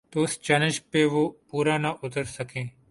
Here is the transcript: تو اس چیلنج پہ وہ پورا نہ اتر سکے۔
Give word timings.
تو 0.09 0.23
اس 0.23 0.39
چیلنج 0.41 0.81
پہ 0.91 1.05
وہ 1.05 1.29
پورا 1.49 1.77
نہ 1.77 1.87
اتر 2.03 2.23
سکے۔ 2.23 2.63